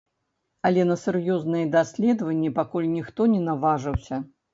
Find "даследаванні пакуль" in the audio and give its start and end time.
1.75-2.87